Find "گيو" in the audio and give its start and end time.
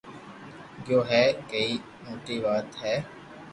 0.85-0.99